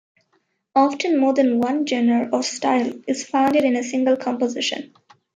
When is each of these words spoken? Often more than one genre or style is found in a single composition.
Often 0.75 1.19
more 1.19 1.35
than 1.35 1.59
one 1.59 1.85
genre 1.85 2.27
or 2.33 2.41
style 2.41 2.91
is 3.07 3.23
found 3.23 3.55
in 3.55 3.75
a 3.75 3.83
single 3.83 4.17
composition. 4.17 4.95